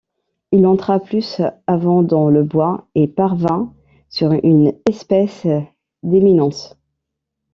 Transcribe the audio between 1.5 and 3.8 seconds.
avant dans le bois et parvint